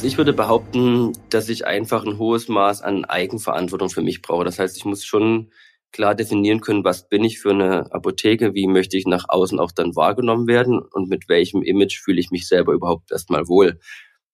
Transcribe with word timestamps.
Also 0.00 0.08
ich 0.08 0.16
würde 0.16 0.32
behaupten, 0.32 1.12
dass 1.28 1.50
ich 1.50 1.66
einfach 1.66 2.06
ein 2.06 2.16
hohes 2.16 2.48
Maß 2.48 2.80
an 2.80 3.04
Eigenverantwortung 3.04 3.90
für 3.90 4.00
mich 4.00 4.22
brauche. 4.22 4.46
Das 4.46 4.58
heißt, 4.58 4.78
ich 4.78 4.86
muss 4.86 5.04
schon 5.04 5.50
klar 5.92 6.14
definieren 6.14 6.62
können, 6.62 6.84
was 6.84 7.10
bin 7.10 7.22
ich 7.22 7.38
für 7.38 7.50
eine 7.50 7.92
Apotheke, 7.92 8.54
wie 8.54 8.66
möchte 8.66 8.96
ich 8.96 9.04
nach 9.04 9.26
außen 9.28 9.60
auch 9.60 9.72
dann 9.72 9.94
wahrgenommen 9.94 10.46
werden 10.46 10.80
und 10.80 11.10
mit 11.10 11.28
welchem 11.28 11.62
Image 11.62 12.00
fühle 12.00 12.18
ich 12.18 12.30
mich 12.30 12.48
selber 12.48 12.72
überhaupt 12.72 13.12
erstmal 13.12 13.46
wohl. 13.46 13.78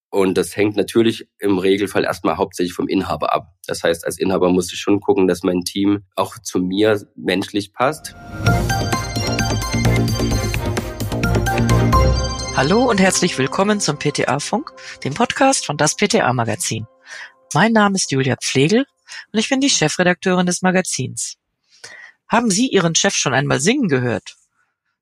Und 0.09 0.39
das 0.39 0.57
hängt 0.57 0.77
natürlich 0.77 1.29
im 1.41 1.59
Regelfall 1.59 2.05
erstmal 2.05 2.37
hauptsächlich 2.37 2.73
vom 2.73 2.87
Inhaber 2.87 3.35
ab. 3.35 3.49
Das 3.67 3.83
heißt, 3.83 4.05
als 4.07 4.21
Inhaber 4.21 4.51
muss 4.51 4.73
ich 4.73 4.79
schon 4.79 5.01
gucken, 5.01 5.27
dass 5.27 5.43
mein 5.43 5.63
Team 5.63 6.05
auch 6.15 6.39
zu 6.39 6.61
mir 6.61 7.05
menschlich 7.17 7.73
passt. 7.73 8.15
Hallo 12.57 12.89
und 12.89 13.01
herzlich 13.01 13.37
willkommen 13.37 13.81
zum 13.81 13.99
PTA-Funk, 13.99 14.73
dem 15.05 15.13
Podcast 15.13 15.67
von 15.67 15.77
das 15.77 15.95
PTA-Magazin. 15.95 16.87
Mein 17.53 17.73
Name 17.73 17.97
ist 17.97 18.11
Julia 18.11 18.37
Pflegel 18.43 18.87
und 19.31 19.39
ich 19.39 19.51
bin 19.51 19.61
die 19.61 19.69
Chefredakteurin 19.69 20.47
des 20.47 20.63
Magazins. 20.63 21.37
Haben 22.27 22.51
Sie 22.51 22.69
Ihren 22.69 22.95
Chef 22.95 23.15
schon 23.15 23.35
einmal 23.35 23.61
singen 23.61 23.89
gehört? 23.89 24.37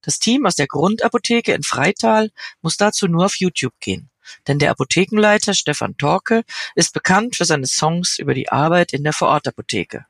Das 0.02 0.18
Team 0.18 0.46
aus 0.46 0.56
der 0.56 0.66
Grundapotheke 0.66 1.52
in 1.52 1.62
Freital 1.62 2.32
muss 2.60 2.76
dazu 2.76 3.06
nur 3.06 3.26
auf 3.26 3.36
YouTube 3.36 3.78
gehen, 3.78 4.10
denn 4.48 4.58
der 4.58 4.72
Apothekenleiter 4.72 5.54
Stefan 5.54 5.96
Torke 5.96 6.42
ist 6.74 6.92
bekannt 6.92 7.36
für 7.36 7.44
seine 7.44 7.68
Songs 7.68 8.18
über 8.18 8.34
die 8.34 8.48
Arbeit 8.48 8.92
in 8.92 9.04
der 9.04 9.12
Vorortapotheke. 9.12 10.06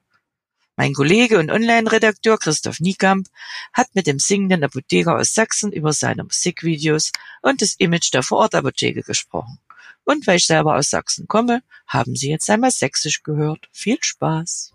Mein 0.76 0.92
Kollege 0.92 1.38
und 1.38 1.52
Online-Redakteur 1.52 2.36
Christoph 2.36 2.80
Niekamp 2.80 3.28
hat 3.72 3.94
mit 3.94 4.08
dem 4.08 4.18
singenden 4.18 4.64
Apotheker 4.64 5.16
aus 5.16 5.32
Sachsen 5.32 5.70
über 5.70 5.92
seine 5.92 6.24
Musikvideos 6.24 7.12
und 7.42 7.62
das 7.62 7.74
Image 7.78 8.12
der 8.12 8.24
Vorortapotheke 8.24 9.02
gesprochen. 9.02 9.58
Und 10.04 10.26
weil 10.26 10.36
ich 10.36 10.46
selber 10.46 10.76
aus 10.76 10.90
Sachsen 10.90 11.28
komme, 11.28 11.62
haben 11.86 12.16
Sie 12.16 12.28
jetzt 12.28 12.50
einmal 12.50 12.72
Sächsisch 12.72 13.22
gehört. 13.22 13.68
Viel 13.72 13.98
Spaß! 14.00 14.72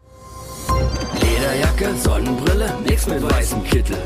Lederjacke, 1.21 1.93
Sonnenbrille, 1.95 2.77
nix 2.87 3.05
mit 3.07 3.21
weißem 3.21 3.63
Kittel. 3.65 3.97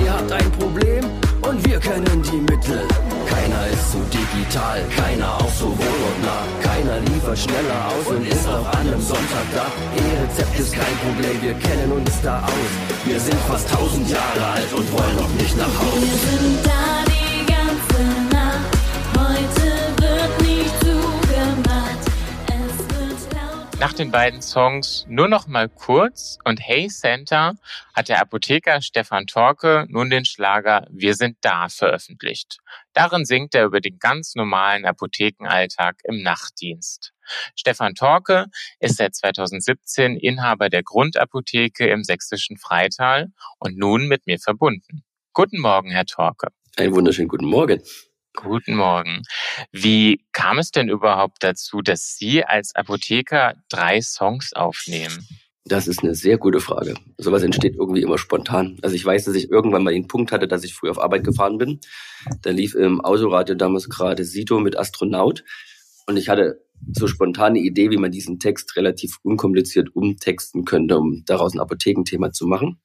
Ihr 0.00 0.12
habt 0.12 0.30
ein 0.30 0.52
Problem 0.52 1.04
und 1.42 1.66
wir 1.66 1.80
kennen 1.80 2.22
die 2.22 2.52
Mittel. 2.52 2.86
Keiner 3.28 3.66
ist 3.68 3.92
so 3.92 3.98
digital, 4.12 4.82
keiner 4.96 5.34
auch 5.36 5.52
so 5.52 5.66
wohnortnah. 5.66 6.42
Keiner 6.62 7.00
liefert 7.00 7.38
schneller 7.38 7.80
aus 7.88 8.06
und 8.14 8.26
ist 8.26 8.48
auch 8.48 8.66
an 8.66 8.80
einem 8.80 9.00
Sonntag 9.00 9.46
da. 9.54 9.66
E-Rezept 9.96 10.58
ist 10.58 10.72
kein 10.72 10.96
Problem, 11.04 11.42
wir 11.42 11.54
kennen 11.54 11.92
uns 11.92 12.20
da 12.22 12.40
aus. 12.40 12.70
Wir 13.04 13.20
sind 13.20 13.38
fast 13.48 13.68
tausend 13.70 14.08
Jahre 14.08 14.44
alt 14.54 14.72
und 14.72 14.92
wollen 14.92 15.16
noch 15.16 15.32
nicht 15.40 15.56
nach 15.56 15.66
Hause. 15.66 16.91
Nach 23.82 23.92
den 23.92 24.12
beiden 24.12 24.42
Songs 24.42 25.04
Nur 25.08 25.26
noch 25.26 25.48
mal 25.48 25.68
kurz 25.68 26.38
und 26.44 26.60
Hey 26.60 26.88
Santa 26.88 27.54
hat 27.96 28.08
der 28.08 28.20
Apotheker 28.20 28.80
Stefan 28.80 29.26
Torke 29.26 29.86
nun 29.88 30.08
den 30.08 30.24
Schlager 30.24 30.86
Wir 30.88 31.16
sind 31.16 31.36
da 31.40 31.68
veröffentlicht. 31.68 32.58
Darin 32.92 33.24
singt 33.24 33.56
er 33.56 33.64
über 33.64 33.80
den 33.80 33.98
ganz 33.98 34.36
normalen 34.36 34.84
Apothekenalltag 34.84 35.96
im 36.04 36.22
Nachtdienst. 36.22 37.12
Stefan 37.56 37.96
Torke 37.96 38.46
ist 38.78 38.98
seit 38.98 39.16
2017 39.16 40.16
Inhaber 40.16 40.68
der 40.68 40.84
Grundapotheke 40.84 41.88
im 41.88 42.04
sächsischen 42.04 42.58
Freital 42.58 43.32
und 43.58 43.76
nun 43.76 44.06
mit 44.06 44.28
mir 44.28 44.38
verbunden. 44.38 45.02
Guten 45.32 45.58
Morgen, 45.58 45.90
Herr 45.90 46.06
Torke. 46.06 46.52
Einen 46.76 46.94
wunderschönen 46.94 47.26
guten 47.26 47.46
Morgen. 47.46 47.82
Guten 48.34 48.76
Morgen. 48.76 49.22
Wie 49.72 50.24
kam 50.32 50.58
es 50.58 50.70
denn 50.70 50.88
überhaupt 50.88 51.44
dazu, 51.44 51.82
dass 51.82 52.16
Sie 52.16 52.42
als 52.42 52.74
Apotheker 52.74 53.54
drei 53.68 54.00
Songs 54.00 54.54
aufnehmen? 54.54 55.26
Das 55.64 55.86
ist 55.86 56.02
eine 56.02 56.14
sehr 56.14 56.38
gute 56.38 56.60
Frage. 56.60 56.94
Sowas 57.18 57.42
entsteht 57.42 57.76
irgendwie 57.76 58.00
immer 58.00 58.16
spontan. 58.16 58.78
Also 58.80 58.96
ich 58.96 59.04
weiß, 59.04 59.26
dass 59.26 59.34
ich 59.34 59.50
irgendwann 59.50 59.84
mal 59.84 59.92
den 59.92 60.08
Punkt 60.08 60.32
hatte, 60.32 60.48
dass 60.48 60.64
ich 60.64 60.74
früh 60.74 60.88
auf 60.88 60.98
Arbeit 60.98 61.24
gefahren 61.24 61.58
bin. 61.58 61.80
Da 62.40 62.50
lief 62.50 62.74
im 62.74 63.02
Autoradio 63.02 63.54
damals 63.54 63.90
gerade 63.90 64.24
Sito 64.24 64.58
mit 64.60 64.78
Astronaut. 64.78 65.44
Und 66.06 66.16
ich 66.16 66.30
hatte 66.30 66.64
so 66.90 67.06
spontane 67.06 67.58
Idee, 67.58 67.90
wie 67.90 67.98
man 67.98 68.12
diesen 68.12 68.38
Text 68.38 68.76
relativ 68.76 69.18
unkompliziert 69.22 69.94
umtexten 69.94 70.64
könnte, 70.64 70.96
um 70.96 71.22
daraus 71.26 71.54
ein 71.54 71.60
Apothekenthema 71.60 72.32
zu 72.32 72.46
machen. 72.46 72.80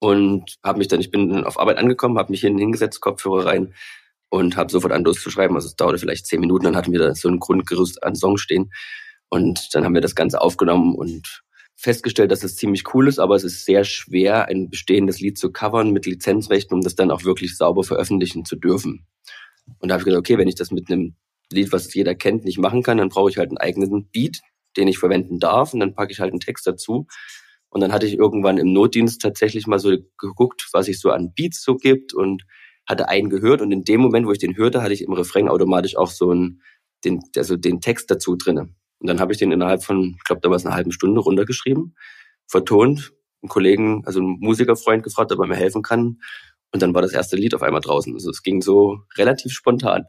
Und 0.00 0.56
habe 0.64 0.78
mich 0.78 0.88
dann, 0.88 1.00
ich 1.00 1.12
bin 1.12 1.44
auf 1.44 1.60
Arbeit 1.60 1.78
angekommen, 1.78 2.18
habe 2.18 2.32
mich 2.32 2.40
hin 2.40 2.58
hingesetzt, 2.58 3.00
Kopfhörer 3.00 3.46
rein 3.46 3.72
und 4.30 4.56
habe 4.56 4.70
sofort 4.70 4.92
an 4.92 5.04
loszuschreiben. 5.04 5.56
Also 5.56 5.68
es 5.68 5.76
dauerte 5.76 5.98
vielleicht 5.98 6.26
zehn 6.26 6.40
Minuten, 6.40 6.64
dann 6.64 6.76
hatten 6.76 6.92
wir 6.92 6.98
da 6.98 7.14
so 7.14 7.28
ein 7.28 7.38
Grundgerüst 7.38 8.02
an 8.02 8.14
Song 8.14 8.38
stehen. 8.38 8.70
Und 9.28 9.74
dann 9.74 9.84
haben 9.84 9.94
wir 9.94 10.00
das 10.00 10.14
Ganze 10.14 10.40
aufgenommen 10.40 10.94
und 10.94 11.42
festgestellt, 11.76 12.32
dass 12.32 12.42
es 12.42 12.56
ziemlich 12.56 12.92
cool 12.92 13.06
ist, 13.06 13.20
aber 13.20 13.36
es 13.36 13.44
ist 13.44 13.64
sehr 13.64 13.84
schwer, 13.84 14.46
ein 14.46 14.68
bestehendes 14.68 15.20
Lied 15.20 15.38
zu 15.38 15.52
covern 15.52 15.92
mit 15.92 16.06
Lizenzrechten, 16.06 16.74
um 16.74 16.82
das 16.82 16.96
dann 16.96 17.10
auch 17.10 17.24
wirklich 17.24 17.56
sauber 17.56 17.84
veröffentlichen 17.84 18.44
zu 18.44 18.56
dürfen. 18.56 19.06
Und 19.78 19.88
da 19.88 19.94
habe 19.94 20.00
ich 20.00 20.06
gesagt, 20.06 20.18
okay, 20.18 20.38
wenn 20.38 20.48
ich 20.48 20.56
das 20.56 20.72
mit 20.72 20.90
einem 20.90 21.14
Lied, 21.52 21.72
was 21.72 21.92
jeder 21.94 22.14
kennt, 22.14 22.44
nicht 22.44 22.58
machen 22.58 22.82
kann, 22.82 22.98
dann 22.98 23.10
brauche 23.10 23.30
ich 23.30 23.38
halt 23.38 23.50
einen 23.50 23.58
eigenen 23.58 24.08
Beat, 24.10 24.40
den 24.76 24.88
ich 24.88 24.98
verwenden 24.98 25.38
darf 25.38 25.72
und 25.72 25.80
dann 25.80 25.94
packe 25.94 26.10
ich 26.12 26.20
halt 26.20 26.32
einen 26.32 26.40
Text 26.40 26.66
dazu. 26.66 27.06
Und 27.70 27.80
dann 27.80 27.92
hatte 27.92 28.06
ich 28.06 28.14
irgendwann 28.14 28.58
im 28.58 28.72
Notdienst 28.72 29.20
tatsächlich 29.20 29.66
mal 29.66 29.78
so 29.78 29.94
geguckt, 30.18 30.68
was 30.72 30.88
es 30.88 31.00
so 31.00 31.10
an 31.10 31.32
Beats 31.34 31.62
so 31.62 31.76
gibt 31.76 32.12
und 32.12 32.44
hatte 32.88 33.08
einen 33.08 33.28
gehört 33.28 33.60
und 33.60 33.70
in 33.70 33.84
dem 33.84 34.00
Moment, 34.00 34.26
wo 34.26 34.32
ich 34.32 34.38
den 34.38 34.56
hörte, 34.56 34.82
hatte 34.82 34.94
ich 34.94 35.02
im 35.02 35.12
Refrain 35.12 35.48
automatisch 35.48 35.96
auch 35.96 36.10
so 36.10 36.30
einen, 36.30 36.62
den, 37.04 37.20
also 37.36 37.56
den 37.56 37.80
Text 37.80 38.10
dazu 38.10 38.34
drinne. 38.34 38.74
Und 39.00 39.06
dann 39.06 39.20
habe 39.20 39.32
ich 39.32 39.38
den 39.38 39.52
innerhalb 39.52 39.84
von, 39.84 40.14
ich 40.16 40.24
glaube, 40.24 40.40
damals 40.40 40.64
eine 40.64 40.74
halben 40.74 40.90
Stunde 40.90 41.20
runtergeschrieben, 41.20 41.94
vertont, 42.46 43.12
einen 43.42 43.50
Kollegen, 43.50 44.02
also 44.06 44.20
einen 44.20 44.38
Musikerfreund 44.40 45.04
gefragt, 45.04 45.30
ob 45.32 45.38
er 45.38 45.46
mir 45.46 45.54
helfen 45.54 45.82
kann. 45.82 46.18
Und 46.72 46.82
dann 46.82 46.94
war 46.94 47.02
das 47.02 47.12
erste 47.12 47.36
Lied 47.36 47.54
auf 47.54 47.62
einmal 47.62 47.80
draußen. 47.80 48.12
Also 48.14 48.30
es 48.30 48.42
ging 48.42 48.62
so 48.62 48.98
relativ 49.16 49.52
spontan. 49.52 50.04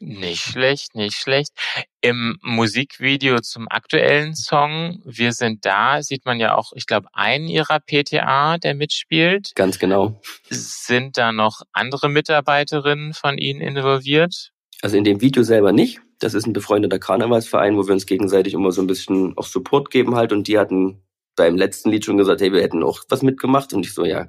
Nicht 0.00 0.42
schlecht, 0.42 0.94
nicht 0.94 1.16
schlecht. 1.16 1.52
Im 2.00 2.38
Musikvideo 2.42 3.40
zum 3.40 3.66
aktuellen 3.68 4.34
Song 4.34 5.00
Wir 5.04 5.32
sind 5.32 5.64
da 5.64 6.02
sieht 6.02 6.24
man 6.24 6.40
ja 6.40 6.54
auch, 6.56 6.72
ich 6.74 6.86
glaube, 6.86 7.08
einen 7.12 7.48
ihrer 7.48 7.80
PTA, 7.80 8.58
der 8.58 8.74
mitspielt. 8.74 9.52
Ganz 9.54 9.78
genau. 9.78 10.20
Sind 10.50 11.16
da 11.16 11.32
noch 11.32 11.62
andere 11.72 12.08
Mitarbeiterinnen 12.08 13.14
von 13.14 13.38
Ihnen 13.38 13.60
involviert? 13.60 14.52
Also 14.82 14.96
in 14.96 15.04
dem 15.04 15.20
Video 15.20 15.42
selber 15.42 15.72
nicht. 15.72 16.00
Das 16.18 16.34
ist 16.34 16.46
ein 16.46 16.52
befreundeter 16.52 16.98
Karnevalsverein, 16.98 17.76
wo 17.76 17.86
wir 17.86 17.94
uns 17.94 18.06
gegenseitig 18.06 18.54
immer 18.54 18.72
so 18.72 18.82
ein 18.82 18.86
bisschen 18.86 19.36
auch 19.36 19.46
Support 19.46 19.90
geben 19.90 20.14
halt. 20.14 20.32
Und 20.32 20.48
die 20.48 20.58
hatten 20.58 21.02
beim 21.36 21.56
letzten 21.56 21.90
Lied 21.90 22.04
schon 22.04 22.18
gesagt, 22.18 22.40
hey, 22.40 22.52
wir 22.52 22.62
hätten 22.62 22.82
auch 22.82 23.02
was 23.08 23.22
mitgemacht. 23.22 23.72
Und 23.72 23.86
ich 23.86 23.94
so, 23.94 24.04
ja, 24.04 24.28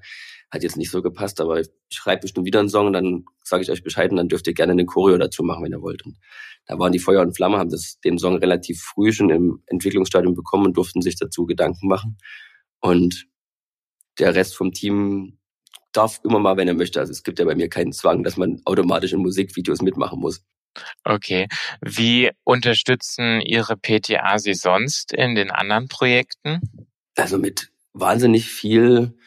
hat 0.51 0.63
jetzt 0.63 0.77
nicht 0.77 0.91
so 0.91 1.01
gepasst, 1.01 1.41
aber 1.41 1.59
ich 1.59 1.69
schreibe 1.89 2.21
bestimmt 2.21 2.45
wieder 2.45 2.59
einen 2.59 2.69
Song 2.69 2.87
und 2.87 2.93
dann 2.93 3.25
sage 3.43 3.63
ich 3.63 3.71
euch 3.71 3.83
Bescheid 3.83 4.11
und 4.11 4.17
dann 4.17 4.29
dürft 4.29 4.47
ihr 4.47 4.53
gerne 4.53 4.71
eine 4.71 4.85
Choreo 4.85 5.17
dazu 5.17 5.43
machen, 5.43 5.63
wenn 5.63 5.71
ihr 5.71 5.81
wollt. 5.81 6.05
Und 6.05 6.17
da 6.65 6.79
waren 6.79 6.91
die 6.91 6.99
Feuer 6.99 7.21
und 7.21 7.35
Flamme, 7.35 7.57
haben 7.57 7.69
das, 7.69 7.99
den 7.99 8.17
Song 8.17 8.37
relativ 8.37 8.81
früh 8.81 9.11
schon 9.11 9.29
im 9.29 9.63
Entwicklungsstadium 9.67 10.35
bekommen 10.35 10.67
und 10.67 10.77
durften 10.77 11.01
sich 11.01 11.17
dazu 11.17 11.45
Gedanken 11.45 11.87
machen. 11.87 12.17
Und 12.79 13.27
der 14.19 14.35
Rest 14.35 14.55
vom 14.55 14.71
Team 14.71 15.39
darf 15.91 16.19
immer 16.23 16.39
mal, 16.39 16.57
wenn 16.57 16.67
er 16.67 16.73
möchte. 16.73 16.99
Also 16.99 17.11
es 17.11 17.23
gibt 17.23 17.39
ja 17.39 17.45
bei 17.45 17.55
mir 17.55 17.69
keinen 17.69 17.93
Zwang, 17.93 18.23
dass 18.23 18.37
man 18.37 18.61
automatisch 18.65 19.13
in 19.13 19.19
Musikvideos 19.19 19.81
mitmachen 19.81 20.19
muss. 20.19 20.43
Okay. 21.03 21.47
Wie 21.81 22.31
unterstützen 22.43 23.41
Ihre 23.41 23.77
PTA 23.77 24.39
Sie 24.39 24.53
sonst 24.53 25.13
in 25.13 25.35
den 25.35 25.51
anderen 25.51 25.87
Projekten? 25.87 26.59
Also 27.15 27.37
mit 27.37 27.71
wahnsinnig 27.93 28.49
viel 28.49 29.17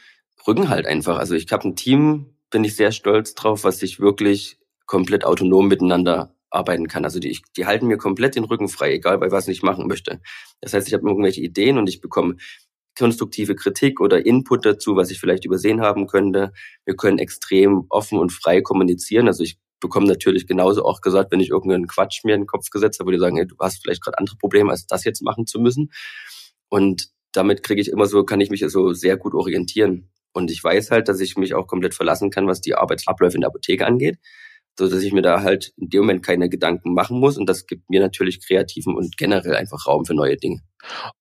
Rückenhalt 0.48 0.86
einfach. 0.86 1.19
Also 1.19 1.34
ich 1.34 1.53
habe 1.53 1.69
ein 1.69 1.76
Team, 1.76 2.34
bin 2.50 2.64
ich 2.64 2.75
sehr 2.75 2.91
stolz 2.92 3.34
drauf, 3.34 3.64
was 3.64 3.78
sich 3.78 4.00
wirklich 4.00 4.59
komplett 4.86 5.25
autonom 5.25 5.69
miteinander 5.69 6.34
arbeiten 6.50 6.89
kann. 6.89 7.04
Also 7.04 7.21
die, 7.21 7.39
die 7.56 7.66
halten 7.66 7.86
mir 7.86 7.98
komplett 7.98 8.34
den 8.34 8.45
Rücken 8.45 8.68
frei, 8.68 8.95
egal 8.95 9.18
bei 9.18 9.30
was 9.30 9.47
ich 9.48 9.62
machen 9.62 9.86
möchte. 9.86 10.21
Das 10.62 10.72
heißt, 10.72 10.89
ich 10.89 10.95
habe 10.95 11.06
irgendwelche 11.06 11.42
Ideen 11.42 11.77
und 11.77 11.89
ich 11.89 12.00
bekomme 12.00 12.36
konstruktive 12.98 13.54
Kritik 13.54 14.00
oder 14.00 14.24
Input 14.24 14.65
dazu, 14.65 14.97
was 14.97 15.10
ich 15.10 15.21
vielleicht 15.21 15.45
übersehen 15.45 15.83
haben 15.83 16.06
könnte. 16.06 16.53
Wir 16.84 16.97
können 16.97 17.18
extrem 17.18 17.84
offen 17.91 18.18
und 18.18 18.33
frei 18.33 18.62
kommunizieren. 18.62 19.28
Also 19.28 19.45
ich 19.45 19.59
bekomme 19.80 20.06
natürlich 20.06 20.47
genauso 20.47 20.84
auch 20.84 21.00
gesagt, 21.00 21.30
wenn 21.30 21.41
ich 21.41 21.50
irgendeinen 21.50 21.86
Quatsch 21.86 22.24
mir 22.24 22.34
in 22.34 22.42
den 22.42 22.47
Kopf 22.47 22.71
gesetzt 22.71 22.98
habe, 22.98 23.09
würde 23.09 23.16
ich 23.16 23.21
sagen, 23.21 23.36
hey, 23.36 23.47
du 23.47 23.54
hast 23.60 23.83
vielleicht 23.83 24.03
gerade 24.03 24.18
andere 24.18 24.36
Probleme, 24.36 24.71
als 24.71 24.86
das 24.86 25.04
jetzt 25.04 25.22
machen 25.22 25.47
zu 25.47 25.60
müssen. 25.60 25.92
Und 26.68 27.10
damit 27.33 27.62
kriege 27.62 27.80
ich 27.80 27.89
immer 27.89 28.06
so, 28.06 28.24
kann 28.24 28.41
ich 28.41 28.50
mich 28.50 28.65
so 28.66 28.92
sehr 28.95 29.16
gut 29.16 29.34
orientieren. 29.34 30.10
Und 30.33 30.51
ich 30.51 30.63
weiß 30.63 30.91
halt, 30.91 31.09
dass 31.09 31.21
ich 31.21 31.36
mich 31.36 31.54
auch 31.54 31.66
komplett 31.66 31.95
verlassen 31.95 32.30
kann, 32.30 32.47
was 32.47 32.60
die 32.60 32.75
Arbeitsabläufe 32.75 33.36
in 33.36 33.41
der 33.42 33.48
Apotheke 33.48 33.86
angeht, 33.86 34.19
so 34.78 34.89
dass 34.89 35.03
ich 35.03 35.13
mir 35.13 35.22
da 35.22 35.42
halt 35.42 35.72
in 35.77 35.89
dem 35.89 36.01
Moment 36.01 36.25
keine 36.25 36.48
Gedanken 36.48 36.95
machen 36.95 37.19
muss. 37.19 37.36
Und 37.36 37.48
das 37.48 37.66
gibt 37.66 37.91
mir 37.91 38.01
natürlich 38.01 38.47
kreativen 38.47 38.95
und 38.95 39.16
generell 39.16 39.57
einfach 39.57 39.86
Raum 39.86 40.04
für 40.04 40.15
neue 40.15 40.36
Dinge. 40.36 40.60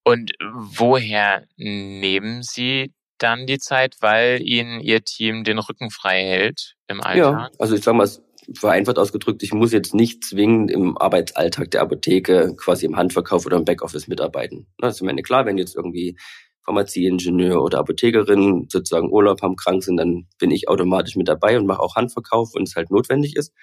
Und 0.03 0.31
woher 0.39 1.45
nehmen 1.57 2.43
Sie 2.43 2.93
dann 3.17 3.47
die 3.47 3.57
Zeit, 3.57 3.95
weil 4.01 4.41
Ihnen 4.41 4.79
Ihr 4.79 5.03
Team 5.03 5.43
den 5.43 5.57
Rücken 5.57 5.89
frei 5.89 6.23
hält 6.23 6.75
im 6.87 7.01
Alltag? 7.01 7.17
Ja, 7.17 7.49
also 7.57 7.75
ich 7.75 7.83
sag 7.83 7.95
mal, 7.95 8.07
vereinfacht 8.55 8.97
ausgedrückt, 8.97 9.43
ich 9.43 9.53
muss 9.53 9.73
jetzt 9.73 9.93
nicht 9.93 10.23
zwingend 10.23 10.71
im 10.71 10.97
Arbeitsalltag 10.97 11.71
der 11.71 11.81
Apotheke 11.81 12.55
quasi 12.55 12.85
im 12.85 12.95
Handverkauf 12.95 13.45
oder 13.45 13.57
im 13.57 13.65
Backoffice 13.65 14.07
mitarbeiten. 14.07 14.67
Das 14.77 14.95
ist 14.95 15.01
mir 15.01 15.15
klar, 15.21 15.45
wenn 15.45 15.57
jetzt 15.57 15.75
irgendwie 15.75 16.17
Pharmazieingenieur 16.67 17.63
oder 17.63 17.79
Apothekerin 17.79 18.67
sozusagen 18.69 19.11
Urlaub 19.11 19.41
haben, 19.41 19.55
krank 19.55 19.83
sind, 19.83 19.97
dann 19.97 20.27
bin 20.37 20.51
ich 20.51 20.67
automatisch 20.67 21.15
mit 21.15 21.27
dabei 21.27 21.57
und 21.57 21.65
mache 21.65 21.79
auch 21.79 21.95
Handverkauf, 21.95 22.51
wenn 22.55 22.63
es 22.63 22.75
halt 22.75 22.91
notwendig 22.91 23.35
ist. 23.35 23.53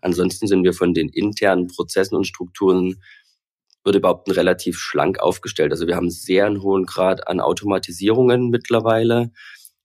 Ansonsten 0.00 0.46
sind 0.46 0.64
wir 0.64 0.72
von 0.72 0.94
den 0.94 1.08
internen 1.08 1.66
Prozessen 1.66 2.16
und 2.16 2.26
Strukturen, 2.26 3.02
würde 3.84 4.00
behaupten, 4.00 4.30
relativ 4.30 4.78
schlank 4.78 5.18
aufgestellt. 5.18 5.72
Also 5.72 5.88
wir 5.88 5.96
haben 5.96 6.10
sehr 6.10 6.46
einen 6.46 6.62
hohen 6.62 6.86
Grad 6.86 7.26
an 7.26 7.40
Automatisierungen 7.40 8.48
mittlerweile. 8.48 9.32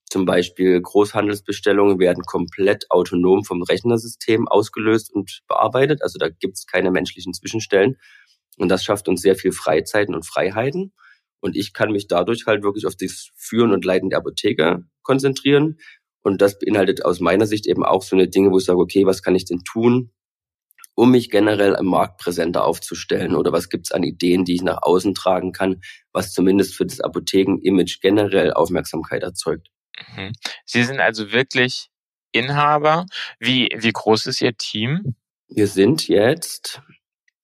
Zum 0.10 0.26
Beispiel 0.26 0.80
Großhandelsbestellungen 0.80 2.00
werden 2.00 2.24
komplett 2.24 2.90
autonom 2.92 3.44
vom 3.44 3.64
Rechnersystem 3.64 4.48
ausgelöst 4.48 5.12
und 5.12 5.42
bearbeitet. 5.48 6.04
Also 6.04 6.20
da 6.20 6.30
gibt 6.30 6.58
es 6.58 6.68
keine 6.68 6.92
menschlichen 6.92 7.34
Zwischenstellen. 7.34 7.98
Und 8.58 8.70
das 8.70 8.84
schafft 8.84 9.08
uns 9.08 9.22
sehr 9.22 9.36
viel 9.36 9.52
Freizeiten 9.52 10.16
und 10.16 10.26
Freiheiten. 10.26 10.94
Und 11.40 11.56
ich 11.56 11.74
kann 11.74 11.92
mich 11.92 12.08
dadurch 12.08 12.46
halt 12.46 12.64
wirklich 12.64 12.86
auf 12.86 12.96
das 12.96 13.30
Führen 13.36 13.72
und 13.72 13.86
Leiten 13.86 14.10
der 14.10 14.20
Apotheke 14.20 14.84
konzentrieren. 15.04 15.78
Und 16.22 16.42
das 16.42 16.60
beinhaltet 16.60 17.06
aus 17.06 17.20
meiner 17.20 17.46
Sicht 17.46 17.68
eben 17.68 17.86
auch 17.86 18.04
so 18.04 18.16
eine 18.16 18.28
Dinge, 18.28 18.52
wo 18.52 18.58
ich 18.58 18.66
sage, 18.66 18.80
okay, 18.80 19.06
was 19.06 19.22
kann 19.22 19.36
ich 19.36 19.46
denn 19.46 19.60
tun, 19.64 20.12
um 20.96 21.12
mich 21.12 21.30
generell 21.30 21.76
im 21.80 21.86
Markt 21.86 22.20
präsenter 22.20 22.66
aufzustellen? 22.66 23.36
Oder 23.36 23.52
was 23.52 23.70
gibt's 23.70 23.92
an 23.92 24.04
Ideen, 24.04 24.44
die 24.44 24.56
ich 24.56 24.64
nach 24.64 24.80
außen 24.82 25.14
tragen 25.14 25.52
kann, 25.52 25.82
was 26.12 26.34
zumindest 26.34 26.76
für 26.76 26.86
das 26.86 27.00
Apotheken-Image 27.00 28.02
generell 28.02 28.52
Aufmerksamkeit 28.52 29.24
erzeugt? 29.24 29.70
Mhm. 30.16 30.34
Sie 30.66 30.84
sind 30.84 31.00
also 31.00 31.32
wirklich 31.32 31.90
Inhaber. 32.32 33.06
Wie, 33.40 33.70
wie 33.76 33.92
groß 33.92 34.26
ist 34.26 34.42
Ihr 34.42 34.58
Team? 34.58 35.16
Wir 35.50 35.68
sind 35.68 36.08
jetzt 36.08 36.82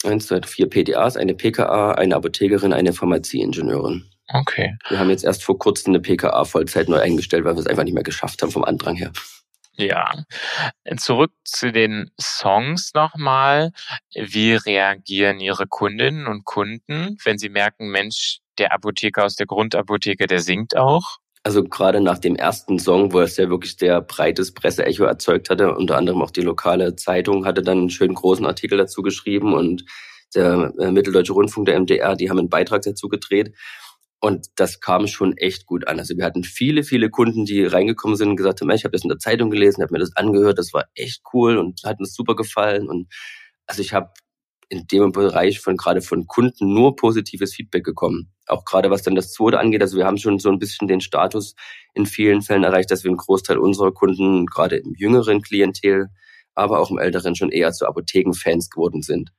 eins, 0.05 0.27
zwei, 0.27 0.41
vier 0.41 0.69
PDAs, 0.69 1.17
eine 1.17 1.33
PKA, 1.33 1.93
eine 1.93 2.15
Apothekerin, 2.15 2.73
eine 2.73 2.93
Pharmazieingenieurin. 2.93 4.05
Okay. 4.29 4.75
Wir 4.89 4.99
haben 4.99 5.09
jetzt 5.09 5.23
erst 5.23 5.43
vor 5.43 5.59
kurzem 5.59 5.91
eine 5.91 5.99
PKA 5.99 6.45
Vollzeit 6.45 6.89
neu 6.89 6.99
eingestellt, 6.99 7.43
weil 7.43 7.55
wir 7.55 7.59
es 7.59 7.67
einfach 7.67 7.83
nicht 7.83 7.93
mehr 7.93 8.03
geschafft 8.03 8.41
haben 8.41 8.51
vom 8.51 8.63
Andrang 8.63 8.95
her. 8.95 9.11
Ja. 9.75 10.13
Zurück 10.97 11.31
zu 11.43 11.71
den 11.71 12.11
Songs 12.19 12.93
nochmal. 12.93 13.71
Wie 14.13 14.53
reagieren 14.53 15.39
Ihre 15.39 15.65
Kundinnen 15.67 16.27
und 16.27 16.45
Kunden, 16.45 17.17
wenn 17.23 17.37
sie 17.37 17.49
merken, 17.49 17.89
Mensch, 17.89 18.39
der 18.59 18.71
Apotheker 18.71 19.25
aus 19.25 19.35
der 19.35 19.47
Grundapotheke, 19.47 20.27
der 20.27 20.39
singt 20.39 20.77
auch? 20.77 21.17
Also 21.45 21.63
gerade 21.63 21.99
nach 21.99 22.19
dem 22.19 22.37
ersten 22.37 22.79
Song, 22.79 23.11
wo 23.11 23.19
es 23.19 23.35
ja 23.35 23.49
wirklich 23.49 23.75
sehr 23.75 23.99
breites 23.99 24.53
Presseecho 24.53 25.03
erzeugt 25.03 25.49
hatte, 25.49 25.75
unter 25.75 25.97
anderem 25.97 26.21
auch 26.21 26.31
die 26.31 26.41
lokale 26.41 26.95
Zeitung 26.95 27.45
hatte 27.45 27.61
dann 27.61 27.79
einen 27.79 27.89
schönen 27.89 28.13
großen 28.13 28.45
Artikel 28.45 28.77
dazu 28.77 29.01
geschrieben 29.01 29.53
und 29.53 29.83
der 30.33 30.73
äh, 30.79 30.91
Mitteldeutsche 30.91 31.33
Rundfunk, 31.33 31.65
der 31.65 31.79
MDR, 31.79 32.15
die 32.15 32.29
haben 32.29 32.39
einen 32.39 32.49
Beitrag 32.49 32.81
dazu 32.83 33.09
gedreht. 33.09 33.53
Und 34.21 34.47
das 34.55 34.79
kam 34.79 35.07
schon 35.07 35.35
echt 35.35 35.65
gut 35.65 35.85
an. 35.85 35.99
Also 35.99 36.15
wir 36.15 36.23
hatten 36.23 36.45
viele, 36.45 36.83
viele 36.83 37.09
Kunden, 37.09 37.43
die 37.43 37.65
reingekommen 37.65 38.15
sind 38.15 38.29
und 38.29 38.35
gesagt 38.37 38.61
haben, 38.61 38.69
ich 38.71 38.85
habe 38.85 38.93
das 38.93 39.03
in 39.03 39.09
der 39.09 39.19
Zeitung 39.19 39.51
gelesen, 39.51 39.83
habe 39.83 39.91
mir 39.93 39.99
das 39.99 40.15
angehört, 40.15 40.57
das 40.57 40.73
war 40.73 40.85
echt 40.95 41.23
cool 41.33 41.57
und 41.57 41.81
hat 41.83 41.99
mir 41.99 42.05
super 42.05 42.35
gefallen. 42.35 42.87
Und 42.87 43.11
also 43.67 43.81
ich 43.81 43.93
habe 43.93 44.11
in 44.73 44.87
dem 44.87 45.11
Bereich 45.11 45.59
von 45.59 45.77
gerade 45.77 46.01
von 46.01 46.25
Kunden 46.25 46.73
nur 46.73 46.95
positives 46.95 47.53
Feedback 47.53 47.83
gekommen. 47.83 48.33
Auch 48.47 48.65
gerade 48.65 48.89
was 48.89 49.03
dann 49.03 49.13
das 49.13 49.31
zweite 49.31 49.59
angeht. 49.59 49.83
Also 49.83 49.97
wir 49.97 50.05
haben 50.05 50.17
schon 50.17 50.39
so 50.39 50.49
ein 50.49 50.57
bisschen 50.57 50.87
den 50.87 50.99
Status 50.99 51.53
in 51.93 52.07
vielen 52.07 52.41
Fällen 52.41 52.63
erreicht, 52.63 52.89
dass 52.89 53.03
wir 53.03 53.09
einen 53.09 53.17
Großteil 53.17 53.59
unserer 53.59 53.91
Kunden, 53.91 54.47
gerade 54.47 54.77
im 54.77 54.95
jüngeren 54.97 55.43
Klientel, 55.43 56.07
aber 56.55 56.79
auch 56.79 56.89
im 56.89 56.97
älteren 56.97 57.35
schon 57.35 57.51
eher 57.51 57.71
zu 57.71 57.85
Apothekenfans 57.85 58.71
geworden 58.71 59.03
sind. 59.03 59.29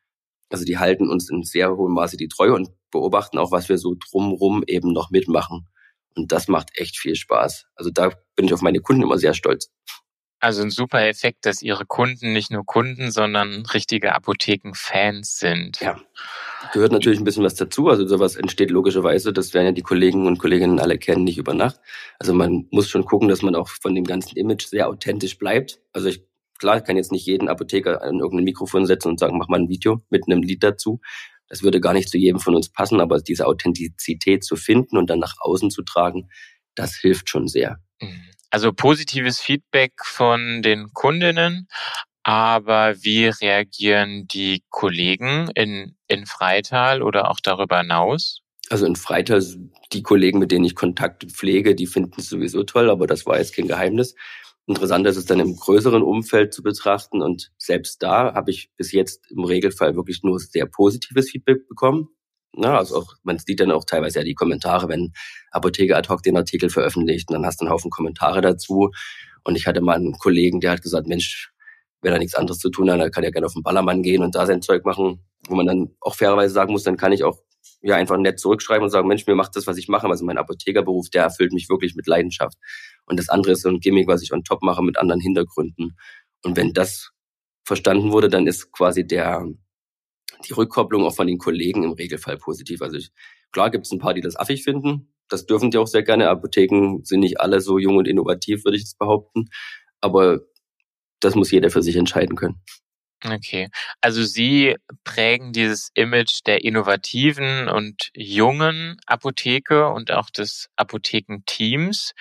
Also 0.50 0.64
die 0.64 0.78
halten 0.78 1.10
uns 1.10 1.28
in 1.28 1.42
sehr 1.42 1.76
hohem 1.76 1.94
Maße 1.94 2.16
die 2.16 2.28
Treue 2.28 2.54
und 2.54 2.70
beobachten 2.92 3.38
auch, 3.38 3.50
was 3.50 3.68
wir 3.68 3.78
so 3.78 3.96
drumrum 3.98 4.62
eben 4.68 4.92
noch 4.92 5.10
mitmachen. 5.10 5.66
Und 6.14 6.30
das 6.30 6.46
macht 6.46 6.70
echt 6.74 6.96
viel 6.96 7.16
Spaß. 7.16 7.66
Also 7.74 7.90
da 7.90 8.12
bin 8.36 8.46
ich 8.46 8.54
auf 8.54 8.62
meine 8.62 8.78
Kunden 8.78 9.02
immer 9.02 9.18
sehr 9.18 9.34
stolz. 9.34 9.72
Also 10.44 10.60
ein 10.60 10.68
super 10.68 11.08
Effekt, 11.08 11.46
dass 11.46 11.62
Ihre 11.62 11.86
Kunden 11.86 12.34
nicht 12.34 12.50
nur 12.50 12.66
Kunden, 12.66 13.10
sondern 13.10 13.64
richtige 13.64 14.14
Apothekenfans 14.14 15.38
sind. 15.38 15.80
Ja, 15.80 15.98
gehört 16.74 16.92
natürlich 16.92 17.18
ein 17.18 17.24
bisschen 17.24 17.44
was 17.44 17.54
dazu. 17.54 17.88
Also 17.88 18.06
sowas 18.06 18.36
entsteht 18.36 18.70
logischerweise, 18.70 19.32
das 19.32 19.54
werden 19.54 19.68
ja 19.68 19.72
die 19.72 19.80
Kollegen 19.80 20.26
und 20.26 20.36
Kolleginnen 20.36 20.80
alle 20.80 20.98
kennen, 20.98 21.24
nicht 21.24 21.38
über 21.38 21.54
Nacht. 21.54 21.80
Also 22.18 22.34
man 22.34 22.68
muss 22.70 22.90
schon 22.90 23.06
gucken, 23.06 23.28
dass 23.28 23.40
man 23.40 23.54
auch 23.54 23.70
von 23.70 23.94
dem 23.94 24.04
ganzen 24.04 24.36
Image 24.36 24.66
sehr 24.66 24.86
authentisch 24.86 25.38
bleibt. 25.38 25.80
Also 25.94 26.08
ich, 26.08 26.22
klar, 26.58 26.76
ich 26.76 26.84
kann 26.84 26.98
jetzt 26.98 27.10
nicht 27.10 27.24
jeden 27.24 27.48
Apotheker 27.48 28.02
an 28.02 28.18
irgendein 28.18 28.44
Mikrofon 28.44 28.84
setzen 28.84 29.08
und 29.08 29.18
sagen, 29.18 29.38
mach 29.38 29.48
mal 29.48 29.60
ein 29.60 29.70
Video 29.70 30.02
mit 30.10 30.24
einem 30.26 30.42
Lied 30.42 30.62
dazu. 30.62 31.00
Das 31.48 31.62
würde 31.62 31.80
gar 31.80 31.94
nicht 31.94 32.10
zu 32.10 32.18
jedem 32.18 32.38
von 32.38 32.54
uns 32.54 32.68
passen, 32.68 33.00
aber 33.00 33.18
diese 33.20 33.46
Authentizität 33.46 34.44
zu 34.44 34.56
finden 34.56 34.98
und 34.98 35.08
dann 35.08 35.20
nach 35.20 35.36
außen 35.40 35.70
zu 35.70 35.80
tragen, 35.84 36.28
das 36.74 36.96
hilft 36.96 37.30
schon 37.30 37.48
sehr. 37.48 37.78
Mhm. 37.98 38.33
Also 38.54 38.72
positives 38.72 39.40
Feedback 39.40 39.94
von 40.04 40.62
den 40.62 40.92
Kundinnen, 40.92 41.66
aber 42.22 42.94
wie 43.02 43.26
reagieren 43.26 44.28
die 44.28 44.62
Kollegen 44.70 45.50
in, 45.56 45.96
in 46.06 46.24
Freital 46.24 47.02
oder 47.02 47.32
auch 47.32 47.40
darüber 47.42 47.78
hinaus? 47.78 48.42
Also 48.70 48.86
in 48.86 48.94
Freital, 48.94 49.44
die 49.92 50.04
Kollegen, 50.04 50.38
mit 50.38 50.52
denen 50.52 50.64
ich 50.64 50.76
Kontakt 50.76 51.24
pflege, 51.32 51.74
die 51.74 51.88
finden 51.88 52.20
es 52.20 52.28
sowieso 52.28 52.62
toll, 52.62 52.90
aber 52.90 53.08
das 53.08 53.26
war 53.26 53.38
jetzt 53.38 53.56
kein 53.56 53.66
Geheimnis. 53.66 54.14
Interessant 54.68 55.04
ist 55.08 55.16
es 55.16 55.26
dann 55.26 55.40
im 55.40 55.56
größeren 55.56 56.04
Umfeld 56.04 56.54
zu 56.54 56.62
betrachten 56.62 57.22
und 57.22 57.50
selbst 57.58 58.04
da 58.04 58.34
habe 58.34 58.52
ich 58.52 58.70
bis 58.76 58.92
jetzt 58.92 59.32
im 59.32 59.42
Regelfall 59.42 59.96
wirklich 59.96 60.22
nur 60.22 60.38
sehr 60.38 60.66
positives 60.66 61.28
Feedback 61.28 61.66
bekommen. 61.66 62.06
Na, 62.56 62.78
also 62.78 62.98
auch, 62.98 63.14
man 63.24 63.38
sieht 63.38 63.60
dann 63.60 63.72
auch 63.72 63.84
teilweise 63.84 64.20
ja 64.20 64.24
die 64.24 64.34
Kommentare, 64.34 64.88
wenn 64.88 65.12
Apotheke 65.50 65.96
ad 65.96 66.08
hoc 66.08 66.22
den 66.22 66.36
Artikel 66.36 66.70
veröffentlicht 66.70 67.28
und 67.28 67.34
dann 67.34 67.46
hast 67.46 67.60
du 67.60 67.64
einen 67.64 67.72
Haufen 67.72 67.90
Kommentare 67.90 68.40
dazu. 68.40 68.90
Und 69.44 69.56
ich 69.56 69.66
hatte 69.66 69.80
mal 69.80 69.96
einen 69.96 70.18
Kollegen, 70.18 70.60
der 70.60 70.72
hat 70.72 70.82
gesagt, 70.82 71.06
Mensch, 71.06 71.50
wenn 72.00 72.12
er 72.12 72.18
nichts 72.18 72.34
anderes 72.34 72.58
zu 72.58 72.70
tun 72.70 72.90
hat, 72.90 73.00
dann 73.00 73.10
kann 73.10 73.24
er 73.24 73.32
gerne 73.32 73.46
auf 73.46 73.54
den 73.54 73.62
Ballermann 73.62 74.02
gehen 74.02 74.22
und 74.22 74.34
da 74.34 74.46
sein 74.46 74.62
Zeug 74.62 74.84
machen, 74.84 75.24
wo 75.48 75.54
man 75.54 75.66
dann 75.66 75.96
auch 76.00 76.14
fairerweise 76.14 76.54
sagen 76.54 76.72
muss, 76.72 76.84
dann 76.84 76.96
kann 76.96 77.12
ich 77.12 77.24
auch 77.24 77.38
ja 77.82 77.96
einfach 77.96 78.16
nett 78.16 78.38
zurückschreiben 78.38 78.84
und 78.84 78.90
sagen, 78.90 79.08
Mensch, 79.08 79.26
mir 79.26 79.34
macht 79.34 79.56
das, 79.56 79.66
was 79.66 79.76
ich 79.76 79.88
mache. 79.88 80.06
Also 80.06 80.24
mein 80.24 80.38
Apothekerberuf, 80.38 81.10
der 81.10 81.24
erfüllt 81.24 81.52
mich 81.52 81.68
wirklich 81.68 81.94
mit 81.94 82.06
Leidenschaft. 82.06 82.56
Und 83.04 83.18
das 83.18 83.28
andere 83.28 83.52
ist 83.52 83.62
so 83.62 83.68
ein 83.68 83.80
Gimmick, 83.80 84.08
was 84.08 84.22
ich 84.22 84.32
on 84.32 84.44
top 84.44 84.62
mache 84.62 84.82
mit 84.82 84.96
anderen 84.96 85.20
Hintergründen. 85.20 85.96
Und 86.42 86.56
wenn 86.56 86.72
das 86.72 87.10
verstanden 87.64 88.12
wurde, 88.12 88.28
dann 88.28 88.46
ist 88.46 88.72
quasi 88.72 89.06
der, 89.06 89.46
die 90.46 90.52
Rückkopplung 90.52 91.04
auch 91.04 91.14
von 91.14 91.26
den 91.26 91.38
Kollegen 91.38 91.84
im 91.84 91.92
Regelfall 91.92 92.36
positiv. 92.36 92.82
Also 92.82 92.96
ich, 92.96 93.10
klar 93.52 93.70
gibt 93.70 93.86
es 93.86 93.92
ein 93.92 93.98
paar, 93.98 94.14
die 94.14 94.20
das 94.20 94.36
affig 94.36 94.62
finden. 94.62 95.12
Das 95.28 95.46
dürfen 95.46 95.70
die 95.70 95.78
auch 95.78 95.86
sehr 95.86 96.02
gerne. 96.02 96.28
Apotheken 96.28 97.00
sind 97.02 97.20
nicht 97.20 97.40
alle 97.40 97.60
so 97.60 97.78
jung 97.78 97.96
und 97.96 98.08
innovativ, 98.08 98.64
würde 98.64 98.76
ich 98.76 98.82
jetzt 98.82 98.98
behaupten. 98.98 99.46
Aber 100.00 100.40
das 101.20 101.34
muss 101.34 101.50
jeder 101.50 101.70
für 101.70 101.82
sich 101.82 101.96
entscheiden 101.96 102.36
können. 102.36 102.60
Okay, 103.24 103.68
also 104.02 104.22
Sie 104.22 104.76
prägen 105.02 105.54
dieses 105.54 105.90
Image 105.94 106.40
der 106.44 106.62
innovativen 106.62 107.68
und 107.68 108.10
jungen 108.14 108.98
Apotheke 109.06 109.88
und 109.88 110.10
auch 110.10 110.28
des 110.28 110.68
Apothekenteams. 110.76 112.12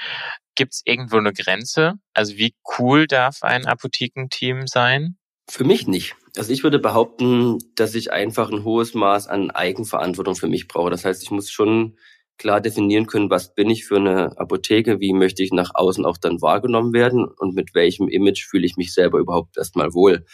Gibt 0.56 0.74
es 0.76 0.82
irgendwo 0.86 1.18
eine 1.18 1.34
Grenze? 1.34 1.96
Also 2.14 2.38
wie 2.38 2.56
cool 2.80 3.06
darf 3.08 3.44
ein 3.44 3.66
Apothekenteam 3.66 4.66
sein? 4.68 5.18
Für 5.50 5.66
mich 5.66 5.88
nicht. 5.88 6.16
Also 6.36 6.52
ich 6.52 6.63
würde 6.63 6.80
behaupten, 6.80 7.60
dass 7.75 7.94
ich 7.94 8.12
einfach 8.12 8.52
ein 8.52 8.63
hohes 8.63 8.96
Maß 8.96 9.28
an 9.28 9.52
Eigenverantwortung 9.52 10.36
für 10.36 10.48
mich 10.48 10.68
brauche. 10.68 10.90
Das 10.90 11.06
heißt, 11.06 11.22
ich 11.22 11.30
muss 11.32 11.52
schon 11.52 11.98
klar 12.38 12.60
definieren 12.60 13.06
können, 13.06 13.30
was 13.30 13.54
bin 13.54 13.70
ich 13.70 13.86
für 13.86 13.98
eine 13.98 14.38
Apotheke, 14.40 15.00
wie 15.00 15.13
möchte 15.13 15.44
ich 15.44 15.52
nach 15.52 15.72
außen 15.75 16.06
auch 16.06 16.18
dann 16.18 16.42
wahrgenommen 16.42 16.92
werden 16.94 17.25
und 17.25 17.54
mit 17.54 17.75
welchem 17.75 18.08
Image 18.08 18.46
fühle 18.46 18.66
ich 18.66 18.78
mich 18.78 18.94
selber 18.94 19.20
überhaupt 19.20 19.58
erstmal 19.58 19.94
wohl. 19.94 20.25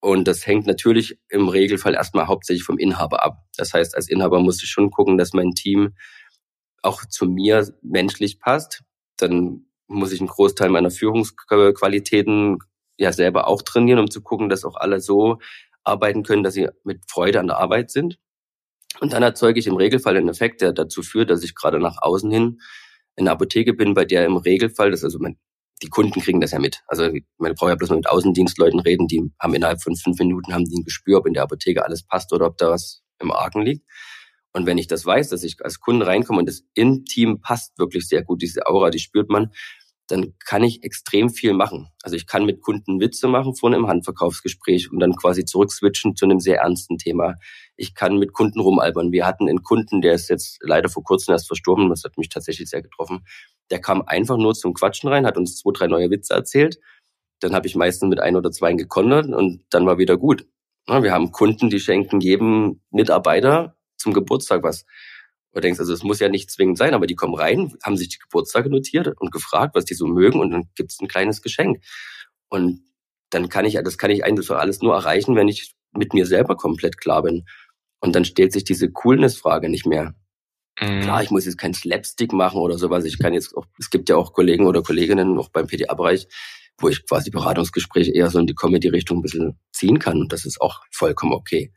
Und 0.00 0.28
das 0.28 0.46
hängt 0.46 0.66
natürlich 0.66 1.18
im 1.28 1.48
Regelfall 1.48 1.94
erstmal 1.94 2.26
hauptsächlich 2.26 2.64
vom 2.64 2.78
Inhaber 2.78 3.24
ab. 3.24 3.38
Das 3.56 3.72
heißt, 3.72 3.94
als 3.94 4.08
Inhaber 4.08 4.40
muss 4.40 4.62
ich 4.62 4.68
schon 4.68 4.90
gucken, 4.90 5.18
dass 5.18 5.32
mein 5.32 5.52
Team 5.52 5.94
auch 6.82 7.04
zu 7.04 7.26
mir 7.26 7.66
menschlich 7.82 8.38
passt. 8.40 8.82
Dann 9.16 9.66
muss 9.86 10.12
ich 10.12 10.20
einen 10.20 10.28
Großteil 10.28 10.68
meiner 10.68 10.90
Führungsqualitäten 10.90 12.58
ja 12.98 13.12
selber 13.12 13.46
auch 13.46 13.62
trainieren, 13.62 13.98
um 13.98 14.10
zu 14.10 14.22
gucken, 14.22 14.48
dass 14.48 14.64
auch 14.64 14.76
alle 14.76 15.00
so 15.00 15.38
arbeiten 15.84 16.22
können, 16.22 16.42
dass 16.42 16.54
sie 16.54 16.68
mit 16.84 17.02
Freude 17.08 17.40
an 17.40 17.46
der 17.46 17.58
Arbeit 17.58 17.90
sind. 17.90 18.18
Und 19.00 19.12
dann 19.12 19.22
erzeuge 19.22 19.58
ich 19.58 19.66
im 19.66 19.76
Regelfall 19.76 20.16
einen 20.16 20.28
Effekt, 20.28 20.60
der 20.60 20.72
dazu 20.72 21.02
führt, 21.02 21.30
dass 21.30 21.42
ich 21.42 21.54
gerade 21.54 21.78
nach 21.78 21.98
außen 22.00 22.30
hin 22.30 22.60
in 23.16 23.26
einer 23.26 23.32
Apotheke 23.32 23.74
bin, 23.74 23.94
bei 23.94 24.04
der 24.04 24.24
im 24.24 24.36
Regelfall, 24.36 24.90
das 24.90 25.04
also 25.04 25.18
mein, 25.18 25.38
die 25.82 25.88
Kunden 25.88 26.20
kriegen 26.20 26.40
das 26.40 26.52
ja 26.52 26.58
mit. 26.58 26.82
Also 26.86 27.10
man 27.38 27.54
braucht 27.54 27.70
ja 27.70 27.74
bloß 27.74 27.90
mal 27.90 27.96
mit 27.96 28.08
Außendienstleuten 28.08 28.80
reden, 28.80 29.06
die 29.06 29.30
haben 29.40 29.54
innerhalb 29.54 29.82
von 29.82 29.96
fünf 29.96 30.18
Minuten 30.18 30.52
haben 30.52 30.64
die 30.64 30.78
ein 30.78 30.84
Gespür, 30.84 31.18
ob 31.18 31.26
in 31.26 31.34
der 31.34 31.42
Apotheke 31.42 31.84
alles 31.84 32.06
passt 32.06 32.32
oder 32.32 32.46
ob 32.46 32.56
da 32.58 32.70
was 32.70 33.02
im 33.20 33.32
Argen 33.32 33.62
liegt. 33.62 33.86
Und 34.52 34.64
wenn 34.64 34.78
ich 34.78 34.86
das 34.86 35.04
weiß, 35.04 35.28
dass 35.28 35.42
ich 35.42 35.62
als 35.62 35.80
Kunde 35.80 36.06
reinkomme 36.06 36.38
und 36.38 36.48
das 36.48 36.62
im 36.74 37.04
Team 37.04 37.42
passt 37.42 37.78
wirklich 37.78 38.08
sehr 38.08 38.22
gut, 38.22 38.40
diese 38.40 38.66
Aura, 38.66 38.88
die 38.88 38.98
spürt 38.98 39.28
man, 39.28 39.52
dann 40.08 40.34
kann 40.44 40.62
ich 40.62 40.84
extrem 40.84 41.30
viel 41.30 41.52
machen. 41.52 41.88
Also 42.02 42.16
ich 42.16 42.26
kann 42.26 42.44
mit 42.44 42.60
Kunden 42.60 43.00
Witze 43.00 43.26
machen 43.26 43.56
vor 43.56 43.72
einem 43.72 43.88
Handverkaufsgespräch 43.88 44.90
und 44.92 45.00
dann 45.00 45.16
quasi 45.16 45.44
zurückswitchen 45.44 46.14
zu 46.14 46.24
einem 46.24 46.38
sehr 46.38 46.60
ernsten 46.60 46.98
Thema. 46.98 47.34
Ich 47.76 47.94
kann 47.94 48.18
mit 48.18 48.32
Kunden 48.32 48.60
rumalbern. 48.60 49.10
Wir 49.12 49.26
hatten 49.26 49.48
einen 49.48 49.62
Kunden, 49.62 50.00
der 50.00 50.14
ist 50.14 50.28
jetzt 50.28 50.58
leider 50.60 50.88
vor 50.88 51.02
kurzem 51.02 51.32
erst 51.32 51.48
verstorben, 51.48 51.88
das 51.88 52.04
hat 52.04 52.18
mich 52.18 52.28
tatsächlich 52.28 52.68
sehr 52.70 52.82
getroffen. 52.82 53.24
Der 53.70 53.80
kam 53.80 54.02
einfach 54.02 54.36
nur 54.36 54.54
zum 54.54 54.74
Quatschen 54.74 55.08
rein, 55.08 55.26
hat 55.26 55.36
uns 55.36 55.56
zwei, 55.58 55.72
drei 55.72 55.86
neue 55.88 56.10
Witze 56.10 56.34
erzählt. 56.34 56.78
Dann 57.40 57.54
habe 57.54 57.66
ich 57.66 57.74
meistens 57.74 58.08
mit 58.08 58.20
ein 58.20 58.36
oder 58.36 58.50
zwei 58.50 58.72
gekonnert 58.74 59.26
und 59.26 59.64
dann 59.70 59.86
war 59.86 59.98
wieder 59.98 60.16
gut. 60.16 60.46
Wir 60.86 61.12
haben 61.12 61.32
Kunden, 61.32 61.68
die 61.68 61.80
schenken 61.80 62.20
jedem 62.20 62.80
Mitarbeiter 62.90 63.76
zum 63.96 64.12
Geburtstag 64.12 64.62
was. 64.62 64.84
Du 65.56 65.62
denkst, 65.62 65.80
also 65.80 65.94
es 65.94 66.02
muss 66.02 66.20
ja 66.20 66.28
nicht 66.28 66.50
zwingend 66.50 66.76
sein, 66.76 66.92
aber 66.92 67.06
die 67.06 67.14
kommen 67.14 67.34
rein, 67.34 67.72
haben 67.82 67.96
sich 67.96 68.10
die 68.10 68.18
Geburtstage 68.18 68.68
notiert 68.68 69.08
und 69.18 69.32
gefragt, 69.32 69.74
was 69.74 69.86
die 69.86 69.94
so 69.94 70.06
mögen 70.06 70.38
und 70.38 70.50
dann 70.50 70.68
gibt's 70.74 71.00
ein 71.00 71.08
kleines 71.08 71.40
Geschenk. 71.40 71.82
Und 72.50 72.82
dann 73.30 73.48
kann 73.48 73.64
ich, 73.64 73.80
das 73.82 73.96
kann 73.96 74.10
ich 74.10 74.22
eigentlich 74.22 74.50
alles 74.50 74.82
nur 74.82 74.94
erreichen, 74.94 75.34
wenn 75.34 75.48
ich 75.48 75.74
mit 75.92 76.12
mir 76.12 76.26
selber 76.26 76.56
komplett 76.56 76.98
klar 77.00 77.22
bin. 77.22 77.46
Und 78.00 78.14
dann 78.14 78.26
stellt 78.26 78.52
sich 78.52 78.64
diese 78.64 78.90
Coolness-Frage 78.90 79.70
nicht 79.70 79.86
mehr. 79.86 80.14
Mhm. 80.78 81.00
Klar, 81.00 81.22
ich 81.22 81.30
muss 81.30 81.46
jetzt 81.46 81.56
kein 81.56 81.72
Slapstick 81.72 82.34
machen 82.34 82.60
oder 82.60 82.76
sowas. 82.76 83.06
Ich 83.06 83.18
kann 83.18 83.32
jetzt 83.32 83.56
auch, 83.56 83.64
es 83.78 83.88
gibt 83.88 84.10
ja 84.10 84.16
auch 84.16 84.34
Kollegen 84.34 84.66
oder 84.66 84.82
Kolleginnen, 84.82 85.38
auch 85.38 85.48
beim 85.48 85.68
PDA-Bereich, 85.68 86.28
wo 86.76 86.90
ich 86.90 87.06
quasi 87.06 87.30
Beratungsgespräche 87.30 88.12
eher 88.12 88.28
so 88.28 88.38
in 88.38 88.46
die 88.46 88.54
Comedy-Richtung 88.54 89.20
ein 89.20 89.22
bisschen 89.22 89.58
ziehen 89.72 89.98
kann. 90.00 90.20
Und 90.20 90.34
das 90.34 90.44
ist 90.44 90.60
auch 90.60 90.82
vollkommen 90.90 91.32
okay. 91.32 91.72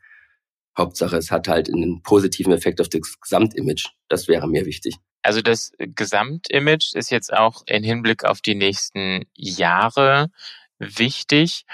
Hauptsache, 0.80 1.16
es 1.16 1.30
hat 1.30 1.48
halt 1.48 1.68
einen 1.68 2.02
positiven 2.02 2.52
Effekt 2.52 2.80
auf 2.80 2.88
das 2.88 3.20
Gesamtimage. 3.20 3.90
Das 4.08 4.28
wäre 4.28 4.48
mir 4.48 4.66
wichtig. 4.66 4.96
Also 5.22 5.42
das 5.42 5.72
Gesamtimage 5.78 6.92
ist 6.94 7.10
jetzt 7.10 7.32
auch 7.32 7.62
in 7.66 7.84
Hinblick 7.84 8.24
auf 8.24 8.40
die 8.40 8.54
nächsten 8.54 9.26
Jahre 9.34 10.30
wichtig. 10.78 11.64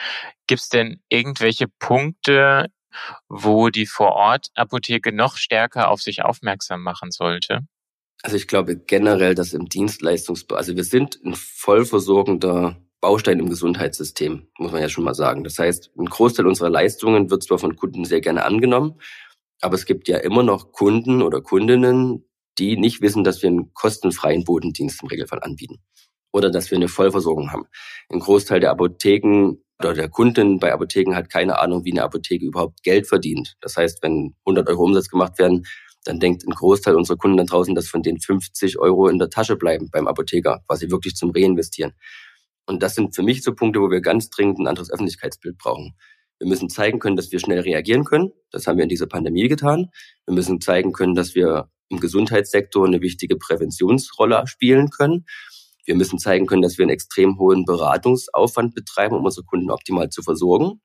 Gibt 0.46 0.60
es 0.60 0.68
denn 0.68 1.00
irgendwelche 1.08 1.66
Punkte, 1.78 2.70
wo 3.28 3.68
die 3.68 3.86
Vorort-Apotheke 3.86 5.12
noch 5.12 5.36
stärker 5.36 5.90
auf 5.90 6.02
sich 6.02 6.22
aufmerksam 6.22 6.82
machen 6.82 7.10
sollte? 7.10 7.60
Also 8.22 8.36
ich 8.36 8.48
glaube 8.48 8.76
generell, 8.76 9.34
dass 9.34 9.52
im 9.52 9.68
Dienstleistungsbereich, 9.68 10.58
also 10.58 10.76
wir 10.76 10.84
sind 10.84 11.20
ein 11.25 11.34
vollversorgender 11.34 12.80
Baustein 13.06 13.38
im 13.38 13.48
Gesundheitssystem, 13.48 14.48
muss 14.58 14.72
man 14.72 14.82
ja 14.82 14.88
schon 14.88 15.04
mal 15.04 15.14
sagen. 15.14 15.44
Das 15.44 15.60
heißt, 15.60 15.92
ein 15.96 16.06
Großteil 16.06 16.44
unserer 16.44 16.70
Leistungen 16.70 17.30
wird 17.30 17.44
zwar 17.44 17.60
von 17.60 17.76
Kunden 17.76 18.04
sehr 18.04 18.20
gerne 18.20 18.44
angenommen, 18.44 19.00
aber 19.60 19.76
es 19.76 19.86
gibt 19.86 20.08
ja 20.08 20.18
immer 20.18 20.42
noch 20.42 20.72
Kunden 20.72 21.22
oder 21.22 21.40
Kundinnen, 21.40 22.28
die 22.58 22.76
nicht 22.76 23.02
wissen, 23.02 23.22
dass 23.22 23.42
wir 23.42 23.48
einen 23.48 23.72
kostenfreien 23.75 24.42
Bodendienst 24.42 25.04
im 25.04 25.08
Regelfall 25.08 25.38
anbieten 25.40 25.76
oder 26.32 26.50
dass 26.50 26.72
wir 26.72 26.78
eine 26.78 26.88
Vollversorgung 26.88 27.52
haben. 27.52 27.66
Ein 28.10 28.18
Großteil 28.18 28.58
der 28.58 28.72
Apotheken 28.72 29.58
oder 29.78 29.94
der 29.94 30.08
Kunden 30.08 30.58
bei 30.58 30.72
Apotheken 30.72 31.14
hat 31.14 31.30
keine 31.30 31.60
Ahnung, 31.60 31.84
wie 31.84 31.92
eine 31.92 32.02
Apotheke 32.02 32.44
überhaupt 32.44 32.82
Geld 32.82 33.06
verdient. 33.06 33.54
Das 33.60 33.76
heißt, 33.76 34.02
wenn 34.02 34.34
100 34.46 34.68
Euro 34.68 34.82
Umsatz 34.82 35.08
gemacht 35.08 35.38
werden, 35.38 35.64
dann 36.02 36.18
denkt 36.18 36.44
ein 36.44 36.54
Großteil 36.54 36.96
unserer 36.96 37.18
Kunden 37.18 37.36
da 37.36 37.44
draußen, 37.44 37.76
dass 37.76 37.86
von 37.86 38.02
den 38.02 38.18
50 38.18 38.80
Euro 38.80 39.06
in 39.06 39.20
der 39.20 39.30
Tasche 39.30 39.54
bleiben 39.54 39.90
beim 39.92 40.08
Apotheker, 40.08 40.64
quasi 40.66 40.90
wirklich 40.90 41.14
zum 41.14 41.30
Reinvestieren. 41.30 41.92
Und 42.66 42.82
das 42.82 42.94
sind 42.94 43.14
für 43.14 43.23
mich 43.23 43.42
so 43.42 43.54
Punkte, 43.54 43.80
wo 43.80 43.90
wir 43.90 44.00
ganz 44.00 44.28
dringend 44.30 44.58
ein 44.58 44.66
anderes 44.66 44.90
Öffentlichkeitsbild 44.90 45.56
brauchen. 45.58 45.96
Wir 46.38 46.49
müssen 46.49 46.68
zeigen 46.68 46.99
können, 46.99 47.16
dass 47.16 47.32
wir 47.32 47.38
schnell 47.38 47.61
reagieren 47.61 48.04
können. 48.04 48.30
Das 48.50 48.66
haben 48.66 48.76
wir 48.76 48.82
in 48.82 48.88
dieser 48.88 49.06
Pandemie 49.06 49.49
getan. 49.49 49.90
Wir 50.26 50.35
müssen 50.35 50.61
zeigen 50.61 50.92
können, 50.92 51.14
dass 51.14 51.35
wir 51.35 51.70
im 51.88 52.00
Gesundheitssektor 52.00 52.87
eine 52.87 53.00
wichtige 53.00 53.37
Präventionsrolle 53.37 54.46
spielen 54.46 54.90
können. 54.90 55.25
Wir 55.85 55.94
müssen 55.94 56.18
zeigen 56.18 56.46
können, 56.46 56.62
dass 56.62 56.78
wir 56.78 56.82
einen 56.82 56.90
extrem 56.90 57.38
hohen 57.38 57.64
Beratungsaufwand 57.64 58.75
betreiben, 58.75 59.14
um 59.14 59.25
unsere 59.25 59.46
Kunden 59.46 59.70
optimal 59.70 60.11
zu 60.11 60.23
versorgen. 60.23 60.82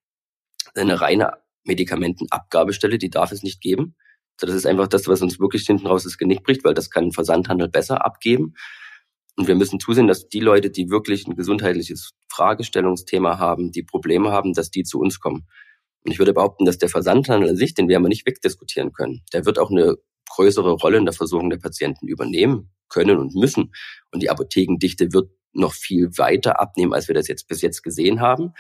Eine 0.76 1.02
reine 1.02 1.34
Medikamentenabgabestelle, 1.64 2.98
die 2.98 3.10
darf 3.10 3.32
es 3.32 3.44
nicht 3.44 3.62
geben. 3.62 3.96
Das 4.38 4.52
ist 4.52 4.66
einfach 4.66 4.88
das, 4.88 5.08
was 5.08 5.22
uns 5.22 5.40
wirklich 5.40 5.66
hinten 5.66 5.88
raus 5.88 6.04
das 6.04 6.18
Genick 6.18 6.44
bricht, 6.44 6.64
weil 6.64 6.74
das 6.74 6.90
kann 6.90 7.06
ein 7.06 7.12
Versandhandel 7.12 7.68
besser 7.68 8.06
abgeben. 8.06 8.54
Und 9.38 9.48
wir 9.48 9.56
müssen 9.56 9.80
zusehen, 9.80 10.08
dass 10.08 10.28
die 10.28 10.40
Leute, 10.40 10.70
die 10.70 10.90
wirklich 10.90 11.26
ein 11.28 11.36
gesundheitliches 11.36 12.12
Fragestellungsthema 12.30 13.40
haben, 13.40 13.72
die 13.72 13.84
Probleme 13.84 14.32
haben, 14.32 14.54
dass 14.54 14.72
die 14.72 14.84
zu 14.84 15.00
uns 15.00 15.20
kommen. 15.20 15.48
Und 16.04 16.12
ich 16.12 16.20
würde 16.20 16.34
behaupten, 16.34 16.66
dass 16.66 16.78
der 16.78 16.90
Versandhandel 16.90 17.50
an 17.50 17.56
sich, 17.56 17.74
den 17.74 17.88
werden 17.88 18.04
wir 18.04 18.10
nicht 18.10 18.26
wegdiskutieren 18.26 18.92
können. 18.92 19.24
Der 19.34 19.46
wird 19.46 19.60
auch 19.60 19.72
eine 19.72 19.98
größere 20.30 20.72
Rolle 20.72 20.98
in 20.98 21.06
der 21.06 21.14
Versorgung 21.14 21.50
der 21.50 21.58
Patienten 21.58 22.08
übernehmen 22.08 22.72
können 22.90 23.18
und 23.18 23.36
müssen. 23.36 23.72
Und 24.12 24.22
die 24.22 24.30
Apothekendichte 24.30 25.14
wird 25.14 25.30
noch 25.54 25.74
viel 25.74 26.10
weiter 26.18 26.60
abnehmen, 26.60 26.94
als 26.94 27.08
wir 27.08 27.16
das 27.16 27.28
jetzt 27.28 27.48
bis 27.48 27.62
jetzt 27.62 27.84
gesehen 27.84 28.22
haben. 28.22 28.54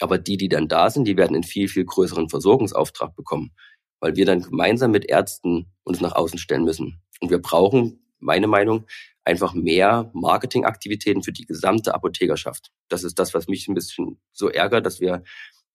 Aber 0.00 0.18
die, 0.18 0.36
die 0.36 0.48
dann 0.48 0.68
da 0.68 0.90
sind, 0.90 1.06
die 1.06 1.16
werden 1.16 1.34
einen 1.34 1.44
viel, 1.44 1.68
viel 1.68 1.84
größeren 1.84 2.28
Versorgungsauftrag 2.28 3.14
bekommen, 3.16 3.52
weil 4.00 4.16
wir 4.16 4.26
dann 4.26 4.42
gemeinsam 4.42 4.90
mit 4.90 5.08
Ärzten 5.08 5.72
uns 5.82 6.00
nach 6.00 6.14
außen 6.14 6.38
stellen 6.38 6.64
müssen. 6.64 7.02
Und 7.20 7.30
wir 7.30 7.40
brauchen, 7.40 8.04
meine 8.20 8.46
Meinung, 8.46 8.86
einfach 9.28 9.52
mehr 9.52 10.10
Marketingaktivitäten 10.14 11.22
für 11.22 11.32
die 11.32 11.44
gesamte 11.44 11.94
Apothekerschaft. 11.94 12.72
Das 12.88 13.04
ist 13.04 13.18
das, 13.18 13.34
was 13.34 13.46
mich 13.46 13.68
ein 13.68 13.74
bisschen 13.74 14.20
so 14.32 14.48
ärgert, 14.48 14.86
dass 14.86 15.00
wir 15.00 15.22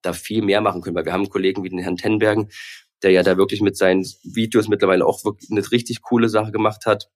da 0.01 0.11
viel 0.11 0.41
mehr 0.41 0.59
machen 0.59 0.81
können, 0.81 0.95
weil 0.95 1.05
wir 1.05 1.13
haben 1.13 1.29
Kollegen 1.29 1.63
wie 1.63 1.69
den 1.69 1.79
Herrn 1.79 1.95
Tenbergen, 1.95 2.49
der 3.03 3.11
ja 3.11 3.21
da 3.21 3.37
wirklich 3.37 3.61
mit 3.61 3.77
seinen 3.77 4.03
Videos 4.23 4.67
mittlerweile 4.67 5.05
auch 5.05 5.23
wirklich 5.23 5.51
eine 5.51 5.71
richtig 5.71 6.01
coole 6.01 6.29
Sache 6.29 6.51
gemacht 6.51 6.87
hat. 6.87 7.09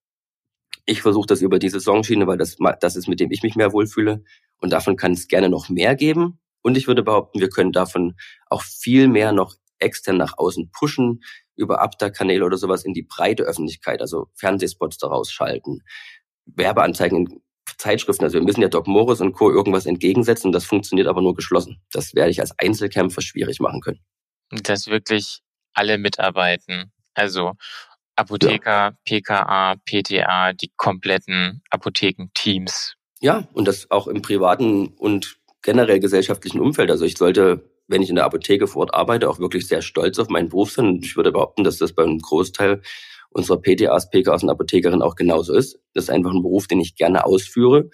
Ich 0.86 1.02
versuche 1.02 1.28
das 1.28 1.42
über 1.42 1.60
die 1.60 1.70
Saisonschiene, 1.70 2.28
weil 2.28 2.38
das, 2.38 2.58
das 2.80 2.96
ist, 2.96 3.08
mit 3.08 3.20
dem 3.20 3.32
ich 3.32 3.42
mich 3.42 3.56
mehr 3.56 3.74
wohlfühle. 3.74 4.24
Und 4.62 4.72
davon 4.72 4.96
kann 4.96 5.14
es 5.14 5.28
gerne 5.28 5.50
noch 5.50 5.70
mehr 5.70 5.96
geben. 5.96 6.40
Und 6.62 6.78
ich 6.78 6.88
würde 6.88 7.04
behaupten, 7.04 7.42
wir 7.42 7.50
können 7.50 7.72
davon 7.72 8.16
auch 8.50 8.62
viel 8.62 9.08
mehr 9.08 9.32
noch 9.32 9.56
extern 9.80 10.18
nach 10.18 10.38
außen 10.38 10.72
pushen, 10.72 11.22
über 11.56 11.82
Abda-Kanäle 11.82 12.46
oder 12.46 12.58
sowas 12.58 12.86
in 12.86 12.94
die 12.94 13.04
breite 13.04 13.44
Öffentlichkeit, 13.44 14.02
also 14.02 14.30
Fernsehspots 14.36 14.98
daraus 14.98 15.32
schalten, 15.32 15.82
Werbeanzeigen 16.56 17.18
in 17.18 17.42
Zeitschriften. 17.78 18.24
Also 18.24 18.40
wir 18.40 18.44
müssen 18.44 18.62
ja 18.62 18.70
Doc 18.70 18.88
Morris 18.88 19.22
und 19.22 19.34
Co. 19.34 19.52
irgendwas 19.52 19.86
entgegensetzen. 19.86 20.52
Das 20.52 20.66
funktioniert 20.66 21.08
aber 21.08 21.22
nur 21.22 21.36
geschlossen. 21.36 21.82
Das 21.92 22.16
werde 22.16 22.32
ich 22.32 22.40
als 22.40 22.58
Einzelkämpfer 22.58 23.22
schwierig 23.22 23.60
machen 23.60 23.82
können. 23.82 24.00
Dass 24.50 24.88
wirklich 24.88 25.42
alle 25.74 25.98
mitarbeiten. 25.98 26.92
Also 27.14 27.54
Apotheker, 28.16 28.72
ja. 28.72 28.98
PKA, 29.06 29.76
PTA, 29.86 30.54
die 30.54 30.72
kompletten 30.76 31.62
Apothekenteams. 31.70 32.96
Ja, 33.20 33.48
und 33.54 33.68
das 33.68 33.92
auch 33.92 34.08
im 34.08 34.22
privaten 34.22 34.88
und 34.88 35.38
generell 35.62 36.00
gesellschaftlichen 36.00 36.60
Umfeld. 36.60 36.90
Also 36.90 37.06
ich 37.06 37.18
sollte, 37.18 37.70
wenn 37.88 38.02
ich 38.02 38.10
in 38.10 38.16
der 38.16 38.26
Apotheke 38.26 38.68
vor 38.68 38.82
Ort 38.82 38.94
arbeite, 38.94 39.30
auch 39.30 39.40
wirklich 39.40 39.68
sehr 39.68 39.82
stolz 39.82 40.18
auf 40.20 40.30
meinen 40.30 40.50
Beruf 40.50 40.72
sein. 40.72 40.88
Und 40.88 41.06
ich 41.06 41.16
würde 41.16 41.32
behaupten, 41.32 41.64
dass 41.64 41.78
das 41.78 41.94
beim 41.94 42.20
Großteil 42.20 42.82
unserer 43.38 43.62
PTAs, 43.62 44.10
PKAs 44.10 44.44
und 44.44 44.50
Apothekerin 44.50 45.02
auch 45.02 45.16
genauso 45.16 45.54
ist. 45.54 45.80
Das 45.94 46.06
ist 46.06 46.10
einfach 46.10 46.32
ein 46.32 46.42
Beruf, 46.42 46.68
den 46.68 46.80
ich 46.80 46.96
gerne 46.96 47.26
ausführe. 47.26 47.90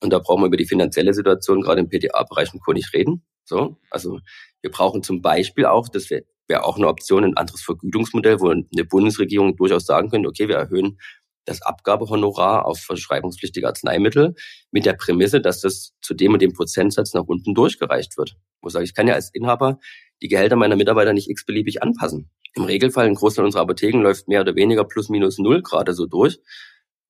Und 0.00 0.12
da 0.12 0.18
brauchen 0.20 0.42
wir 0.42 0.46
über 0.46 0.56
die 0.56 0.66
finanzielle 0.66 1.12
Situation 1.12 1.60
gerade 1.60 1.80
im 1.80 1.88
PTA-Bereich 1.88 2.54
und 2.54 2.60
Co. 2.60 2.72
nicht 2.72 2.92
reden. 2.94 3.24
So, 3.44 3.78
also 3.90 4.20
wir 4.60 4.70
brauchen 4.70 5.02
zum 5.02 5.22
Beispiel 5.22 5.66
auch, 5.66 5.88
das 5.88 6.10
wäre 6.10 6.24
wär 6.48 6.64
auch 6.64 6.76
eine 6.76 6.86
Option, 6.86 7.24
ein 7.24 7.36
anderes 7.36 7.62
Vergütungsmodell, 7.62 8.40
wo 8.40 8.50
eine 8.50 8.84
Bundesregierung 8.88 9.56
durchaus 9.56 9.86
sagen 9.86 10.10
könnte, 10.10 10.28
okay, 10.28 10.48
wir 10.48 10.56
erhöhen 10.56 10.98
das 11.44 11.62
Abgabehonorar 11.62 12.66
auf 12.66 12.80
verschreibungspflichtige 12.80 13.66
Arzneimittel 13.66 14.34
mit 14.70 14.84
der 14.84 14.94
Prämisse, 14.94 15.40
dass 15.40 15.60
das 15.60 15.94
zu 16.02 16.14
dem 16.14 16.32
und 16.34 16.42
dem 16.42 16.52
Prozentsatz 16.52 17.14
nach 17.14 17.24
unten 17.24 17.54
durchgereicht 17.54 18.18
wird. 18.18 18.36
Wo 18.60 18.68
ich 18.68 18.72
sage, 18.72 18.84
ich 18.84 18.94
kann 18.94 19.06
ja 19.06 19.14
als 19.14 19.30
Inhaber 19.32 19.78
die 20.22 20.28
Gehälter 20.28 20.56
meiner 20.56 20.76
Mitarbeiter 20.76 21.12
nicht 21.12 21.30
x-beliebig 21.30 21.82
anpassen. 21.82 22.30
Im 22.56 22.64
Regelfall, 22.64 23.06
ein 23.06 23.14
Großteil 23.14 23.44
unserer 23.44 23.62
Apotheken 23.62 24.00
läuft 24.00 24.28
mehr 24.28 24.40
oder 24.40 24.56
weniger 24.56 24.84
plus 24.84 25.10
minus 25.10 25.38
null 25.38 25.62
gerade 25.62 25.92
so 25.92 26.06
durch. 26.06 26.38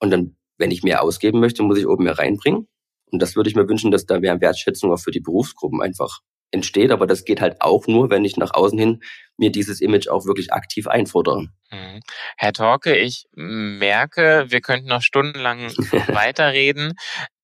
Und 0.00 0.10
dann, 0.10 0.36
wenn 0.58 0.72
ich 0.72 0.82
mehr 0.82 1.02
ausgeben 1.02 1.38
möchte, 1.38 1.62
muss 1.62 1.78
ich 1.78 1.86
oben 1.86 2.04
mehr 2.04 2.18
reinbringen. 2.18 2.68
Und 3.12 3.22
das 3.22 3.36
würde 3.36 3.48
ich 3.48 3.54
mir 3.54 3.68
wünschen, 3.68 3.92
dass 3.92 4.06
da 4.06 4.18
mehr 4.18 4.40
Wertschätzung 4.40 4.92
auch 4.92 4.98
für 4.98 5.12
die 5.12 5.20
Berufsgruppen 5.20 5.80
einfach 5.80 6.18
entsteht. 6.50 6.90
Aber 6.90 7.06
das 7.06 7.24
geht 7.24 7.40
halt 7.40 7.60
auch 7.60 7.86
nur, 7.86 8.10
wenn 8.10 8.24
ich 8.24 8.36
nach 8.36 8.54
außen 8.54 8.78
hin 8.78 9.00
mir 9.36 9.52
dieses 9.52 9.80
Image 9.80 10.08
auch 10.08 10.26
wirklich 10.26 10.52
aktiv 10.52 10.88
einfordere. 10.88 11.48
Mhm. 11.70 12.00
Herr 12.36 12.52
Torke, 12.52 12.96
ich 12.96 13.26
merke, 13.34 14.46
wir 14.48 14.60
könnten 14.60 14.88
noch 14.88 15.02
stundenlang 15.02 15.68
weiterreden 16.08 16.94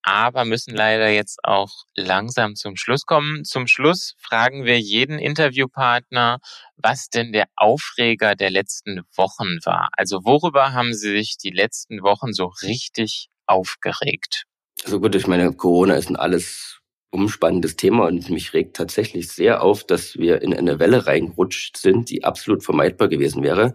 aber 0.02 0.44
müssen 0.44 0.74
leider 0.74 1.08
jetzt 1.08 1.44
auch 1.44 1.70
langsam 1.94 2.56
zum 2.56 2.76
Schluss 2.76 3.06
kommen. 3.06 3.44
Zum 3.44 3.66
Schluss 3.66 4.14
fragen 4.18 4.64
wir 4.64 4.80
jeden 4.80 5.18
Interviewpartner, 5.18 6.38
was 6.76 7.08
denn 7.08 7.32
der 7.32 7.46
Aufreger 7.56 8.34
der 8.34 8.50
letzten 8.50 9.02
Wochen 9.16 9.58
war. 9.64 9.88
Also 9.96 10.24
worüber 10.24 10.72
haben 10.72 10.92
Sie 10.92 11.10
sich 11.10 11.36
die 11.38 11.50
letzten 11.50 12.02
Wochen 12.02 12.32
so 12.32 12.52
richtig 12.62 13.28
aufgeregt? 13.46 14.44
Also 14.84 15.00
gut, 15.00 15.14
ich 15.14 15.26
meine, 15.26 15.52
Corona 15.52 15.94
ist 15.94 16.10
ein 16.10 16.16
alles 16.16 16.80
umspannendes 17.10 17.76
Thema 17.76 18.06
und 18.06 18.30
mich 18.30 18.54
regt 18.54 18.74
tatsächlich 18.74 19.28
sehr 19.28 19.62
auf, 19.62 19.84
dass 19.84 20.16
wir 20.16 20.42
in 20.42 20.54
eine 20.54 20.78
Welle 20.78 21.06
reingerutscht 21.06 21.76
sind, 21.76 22.10
die 22.10 22.24
absolut 22.24 22.64
vermeidbar 22.64 23.08
gewesen 23.08 23.42
wäre. 23.42 23.74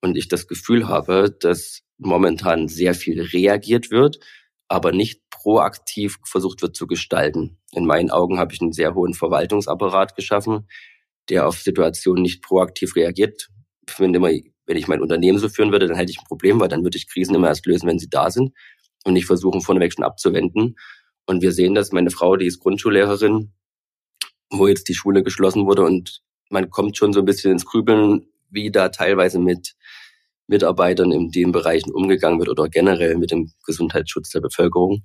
Und 0.00 0.16
ich 0.16 0.28
das 0.28 0.46
Gefühl 0.46 0.88
habe, 0.88 1.36
dass 1.38 1.80
momentan 1.98 2.68
sehr 2.68 2.94
viel 2.94 3.20
reagiert 3.20 3.90
wird 3.90 4.20
aber 4.70 4.92
nicht 4.92 5.28
proaktiv 5.30 6.18
versucht 6.24 6.62
wird 6.62 6.76
zu 6.76 6.86
gestalten. 6.86 7.58
In 7.72 7.86
meinen 7.86 8.10
Augen 8.10 8.38
habe 8.38 8.54
ich 8.54 8.60
einen 8.60 8.72
sehr 8.72 8.94
hohen 8.94 9.14
Verwaltungsapparat 9.14 10.14
geschaffen, 10.14 10.68
der 11.28 11.48
auf 11.48 11.60
Situationen 11.60 12.22
nicht 12.22 12.40
proaktiv 12.40 12.94
reagiert. 12.94 13.48
Ich 13.88 13.94
finde 13.94 14.18
immer, 14.18 14.28
wenn 14.28 14.76
ich 14.76 14.86
mein 14.86 15.02
Unternehmen 15.02 15.38
so 15.38 15.48
führen 15.48 15.72
würde, 15.72 15.88
dann 15.88 15.96
hätte 15.96 16.12
ich 16.12 16.20
ein 16.20 16.26
Problem, 16.26 16.60
weil 16.60 16.68
dann 16.68 16.84
würde 16.84 16.96
ich 16.96 17.08
Krisen 17.08 17.34
immer 17.34 17.48
erst 17.48 17.66
lösen, 17.66 17.88
wenn 17.88 17.98
sie 17.98 18.08
da 18.08 18.30
sind 18.30 18.52
und 19.04 19.14
nicht 19.14 19.26
versuchen, 19.26 19.60
vorneweg 19.60 19.92
schon 19.92 20.04
abzuwenden. 20.04 20.76
Und 21.26 21.42
wir 21.42 21.50
sehen 21.50 21.74
das, 21.74 21.90
meine 21.90 22.10
Frau, 22.12 22.36
die 22.36 22.46
ist 22.46 22.60
Grundschullehrerin, 22.60 23.52
wo 24.50 24.68
jetzt 24.68 24.88
die 24.88 24.94
Schule 24.94 25.24
geschlossen 25.24 25.66
wurde 25.66 25.82
und 25.82 26.22
man 26.48 26.70
kommt 26.70 26.96
schon 26.96 27.12
so 27.12 27.18
ein 27.18 27.26
bisschen 27.26 27.50
ins 27.50 27.66
Grübeln, 27.66 28.28
wie 28.50 28.70
da 28.70 28.88
teilweise 28.90 29.40
mit 29.40 29.74
Mitarbeitern 30.50 31.12
in 31.12 31.30
den 31.30 31.52
Bereichen 31.52 31.92
umgegangen 31.92 32.38
wird 32.38 32.50
oder 32.50 32.68
generell 32.68 33.16
mit 33.16 33.30
dem 33.30 33.52
Gesundheitsschutz 33.64 34.30
der 34.30 34.40
Bevölkerung. 34.40 35.04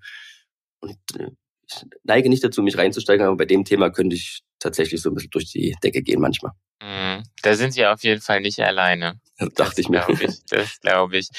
Und 0.79 0.97
äh, 1.17 1.29
ich 1.67 1.85
neige 2.03 2.29
nicht 2.29 2.43
dazu, 2.43 2.61
mich 2.61 2.77
reinzusteigen, 2.77 3.25
aber 3.25 3.37
bei 3.37 3.45
dem 3.45 3.63
Thema 3.63 3.89
könnte 3.89 4.15
ich 4.15 4.41
tatsächlich 4.59 5.01
so 5.01 5.09
ein 5.09 5.15
bisschen 5.15 5.31
durch 5.31 5.51
die 5.51 5.75
Decke 5.83 6.01
gehen 6.01 6.19
manchmal. 6.19 6.51
Mhm. 6.81 7.23
Da 7.41 7.55
sind 7.55 7.71
Sie 7.71 7.85
auf 7.85 8.03
jeden 8.03 8.21
Fall 8.21 8.41
nicht 8.41 8.59
alleine. 8.59 9.19
Das 9.37 9.49
dachte 9.53 9.81
ich 9.81 9.89
mir. 9.89 10.01
Glaub 10.01 10.21
ich, 10.21 10.43
das 10.49 10.79
glaube 10.81 11.17
ich. 11.17 11.29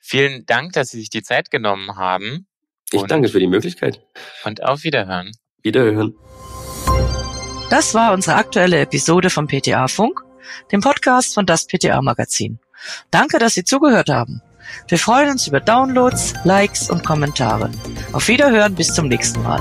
Vielen 0.00 0.44
Dank, 0.46 0.72
dass 0.72 0.90
Sie 0.90 0.98
sich 0.98 1.10
die 1.10 1.22
Zeit 1.22 1.50
genommen 1.50 1.96
haben. 1.96 2.46
Ich 2.92 3.02
danke 3.04 3.28
für 3.28 3.40
die 3.40 3.46
Möglichkeit. 3.46 4.02
Und 4.44 4.62
auf 4.62 4.84
Wiederhören. 4.84 5.32
Wiederhören. 5.62 6.14
Das 7.70 7.94
war 7.94 8.12
unsere 8.12 8.36
aktuelle 8.36 8.80
Episode 8.80 9.30
vom 9.30 9.46
PTA 9.46 9.88
Funk, 9.88 10.20
dem 10.70 10.80
Podcast 10.82 11.32
von 11.32 11.46
das 11.46 11.66
PTA 11.66 12.02
Magazin. 12.02 12.58
Danke, 13.10 13.38
dass 13.38 13.54
Sie 13.54 13.64
zugehört 13.64 14.08
haben. 14.08 14.42
Wir 14.88 14.98
freuen 14.98 15.30
uns 15.30 15.46
über 15.46 15.60
Downloads, 15.60 16.34
Likes 16.44 16.90
und 16.90 17.04
Kommentare. 17.04 17.70
Auf 18.12 18.28
Wiederhören 18.28 18.74
bis 18.74 18.94
zum 18.94 19.08
nächsten 19.08 19.42
Mal. 19.42 19.60